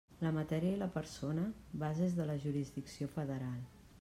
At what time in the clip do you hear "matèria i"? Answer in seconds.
0.35-0.79